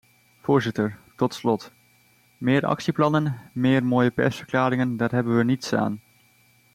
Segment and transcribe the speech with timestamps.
[0.41, 1.71] Voorzitter, tot slot,
[2.37, 5.99] meer actieplannen, meer mooie persverklaringen, daar hebben we niets aan.